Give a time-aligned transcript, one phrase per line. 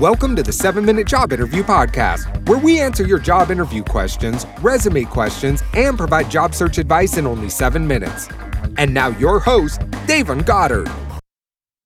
[0.00, 4.46] Welcome to the 7 Minute Job Interview Podcast, where we answer your job interview questions,
[4.60, 8.28] resume questions, and provide job search advice in only 7 minutes.
[8.76, 10.88] And now, your host, Davon Goddard.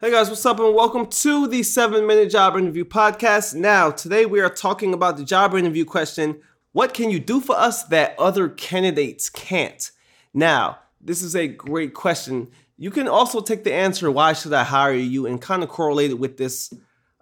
[0.00, 3.54] Hey guys, what's up, and welcome to the 7 Minute Job Interview Podcast.
[3.54, 6.40] Now, today we are talking about the job interview question
[6.72, 9.90] What can you do for us that other candidates can't?
[10.32, 12.48] Now, this is a great question.
[12.78, 15.26] You can also take the answer, Why should I hire you?
[15.26, 16.72] and kind of correlate it with this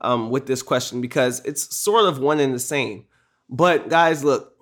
[0.00, 3.06] um, with this question because it's sort of one and the same.
[3.48, 4.56] But guys, look,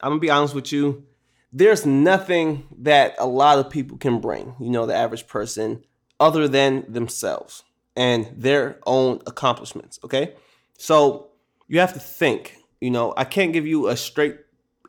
[0.00, 1.04] I'm gonna be honest with you.
[1.52, 5.84] There's nothing that a lot of people can bring, you know, the average person,
[6.18, 7.62] other than themselves
[7.96, 9.98] and their own accomplishments.
[10.04, 10.34] Okay.
[10.78, 11.28] So
[11.68, 14.38] you have to think, you know, I can't give you a straight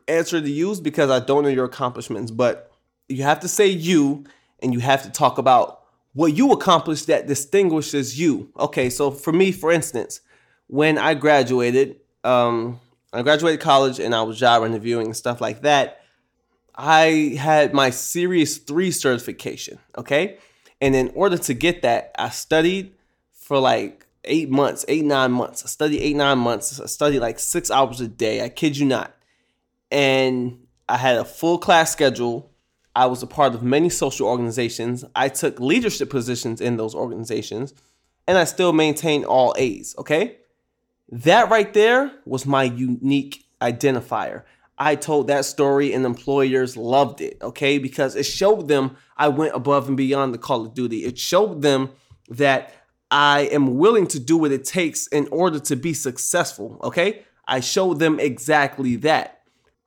[0.08, 2.72] answer to use because I don't know your accomplishments, but
[3.08, 4.24] you have to say you
[4.60, 5.82] and you have to talk about
[6.16, 8.50] what you accomplished that distinguishes you.
[8.58, 10.22] Okay, so for me, for instance,
[10.66, 12.80] when I graduated, um,
[13.12, 16.00] I graduated college and I was job interviewing and stuff like that.
[16.74, 20.38] I had my Series 3 certification, okay?
[20.80, 22.94] And in order to get that, I studied
[23.34, 25.64] for like eight months, eight, nine months.
[25.64, 26.80] I studied eight, nine months.
[26.80, 28.42] I studied like six hours a day.
[28.42, 29.14] I kid you not.
[29.90, 32.50] And I had a full class schedule
[32.96, 35.04] I was a part of many social organizations.
[35.14, 37.74] I took leadership positions in those organizations,
[38.26, 40.38] and I still maintain all A's, okay?
[41.10, 44.44] That right there was my unique identifier.
[44.78, 47.76] I told that story and employers loved it, okay?
[47.76, 51.04] Because it showed them I went above and beyond the call of duty.
[51.04, 51.90] It showed them
[52.30, 52.72] that
[53.10, 57.24] I am willing to do what it takes in order to be successful, okay?
[57.46, 59.35] I showed them exactly that.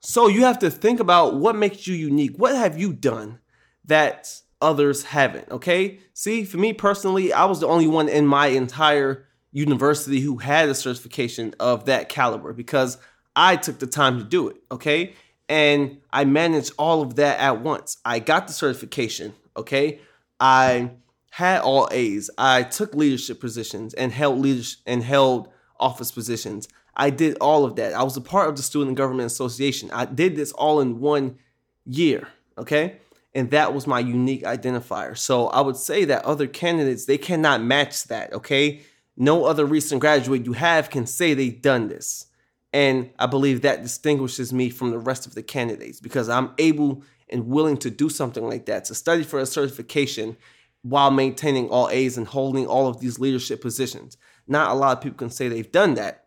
[0.00, 2.36] So you have to think about what makes you unique.
[2.36, 3.38] What have you done
[3.84, 5.50] that others haven't?
[5.50, 6.00] Okay.
[6.14, 10.68] See, for me personally, I was the only one in my entire university who had
[10.68, 12.96] a certification of that caliber because
[13.36, 14.56] I took the time to do it.
[14.72, 15.14] Okay.
[15.50, 17.98] And I managed all of that at once.
[18.04, 19.34] I got the certification.
[19.56, 20.00] Okay.
[20.38, 20.92] I
[21.30, 22.30] had all A's.
[22.38, 25.48] I took leadership positions and held leadership and held
[25.78, 26.68] office positions.
[26.94, 27.94] I did all of that.
[27.94, 29.90] I was a part of the Student Government Association.
[29.92, 31.38] I did this all in one
[31.84, 32.28] year,
[32.58, 32.98] okay?
[33.34, 35.16] And that was my unique identifier.
[35.16, 38.82] So I would say that other candidates, they cannot match that, okay?
[39.16, 42.26] No other recent graduate you have can say they've done this.
[42.72, 47.02] And I believe that distinguishes me from the rest of the candidates because I'm able
[47.28, 50.36] and willing to do something like that, to study for a certification
[50.82, 54.16] while maintaining all A's and holding all of these leadership positions.
[54.48, 56.19] Not a lot of people can say they've done that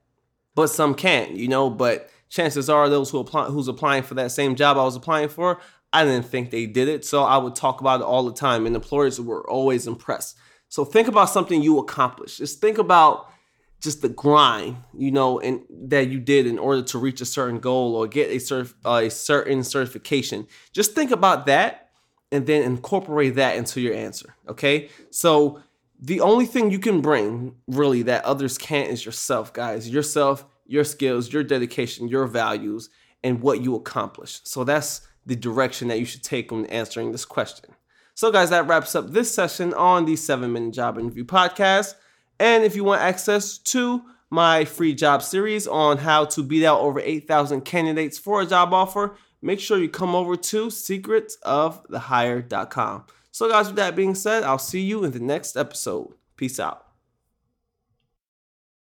[0.56, 1.69] but some can't, you know.
[1.69, 5.30] But chances are those who apply who's applying for that same job I was applying
[5.30, 5.59] for,
[5.91, 7.06] I didn't think they did it.
[7.06, 10.38] So I would talk about it all the time, and employers were always impressed.
[10.69, 12.40] So think about something you accomplished.
[12.40, 13.30] Just think about
[13.80, 17.59] just the grind, you know, and that you did in order to reach a certain
[17.59, 20.47] goal or get a, certif- uh, a certain certification.
[20.72, 21.90] Just think about that
[22.31, 24.36] and then incorporate that into your answer.
[24.47, 24.90] Okay.
[25.12, 25.62] So
[26.03, 29.90] the only thing you can bring really that others can't is yourself, guys.
[29.90, 32.90] Yourself, your skills, your dedication, your values,
[33.24, 34.42] and what you accomplish.
[34.44, 37.74] So that's the direction that you should take when answering this question.
[38.16, 41.96] So, guys, that wraps up this session on the 7 Minute Job Interview Podcast.
[42.38, 46.81] And if you want access to my free job series on how to beat out
[46.81, 53.06] over 8,000 candidates for a job offer, make sure you come over to secretsofthehire.com.
[53.31, 56.16] So, guys, with that being said, I'll see you in the next episode.
[56.38, 56.88] Peace out.